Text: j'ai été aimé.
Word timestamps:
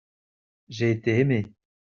j'ai 0.67 0.89
été 0.89 1.19
aimé. 1.19 1.45